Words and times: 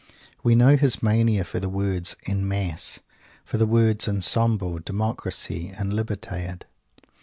We 0.41 0.55
know 0.55 0.77
his 0.77 1.03
mania 1.03 1.43
for 1.43 1.59
the 1.59 1.69
word 1.69 2.09
"en 2.25 2.47
masse," 2.47 3.01
for 3.45 3.57
the 3.57 3.67
words 3.67 4.07
"ensemble," 4.07 4.79
"democracy" 4.79 5.67
and 5.77 5.93
"libertad." 5.93 6.65